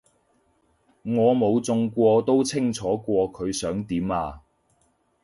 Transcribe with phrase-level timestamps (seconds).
[1.03, 4.41] 我冇中過都清楚過佢想點啊